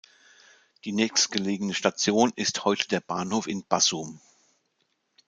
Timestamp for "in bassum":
3.45-4.19